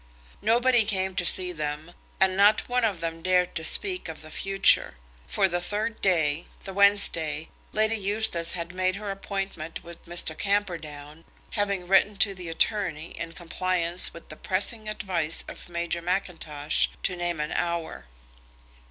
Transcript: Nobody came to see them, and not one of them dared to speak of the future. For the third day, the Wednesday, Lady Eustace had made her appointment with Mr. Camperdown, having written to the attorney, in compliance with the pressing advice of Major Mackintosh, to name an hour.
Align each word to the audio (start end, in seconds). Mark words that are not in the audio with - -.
Nobody 0.41 0.83
came 0.83 1.13
to 1.17 1.23
see 1.23 1.51
them, 1.51 1.93
and 2.19 2.35
not 2.35 2.67
one 2.67 2.83
of 2.83 3.01
them 3.01 3.21
dared 3.21 3.53
to 3.53 3.63
speak 3.63 4.09
of 4.09 4.23
the 4.23 4.31
future. 4.31 4.97
For 5.27 5.47
the 5.47 5.61
third 5.61 6.01
day, 6.01 6.47
the 6.63 6.73
Wednesday, 6.73 7.49
Lady 7.71 7.97
Eustace 7.97 8.53
had 8.53 8.73
made 8.73 8.95
her 8.95 9.11
appointment 9.11 9.83
with 9.83 10.03
Mr. 10.07 10.35
Camperdown, 10.35 11.23
having 11.51 11.87
written 11.87 12.17
to 12.17 12.33
the 12.33 12.49
attorney, 12.49 13.11
in 13.11 13.33
compliance 13.33 14.11
with 14.11 14.29
the 14.29 14.37
pressing 14.37 14.89
advice 14.89 15.43
of 15.47 15.69
Major 15.69 16.01
Mackintosh, 16.01 16.89
to 17.03 17.15
name 17.15 17.39
an 17.39 17.51
hour. 17.51 18.07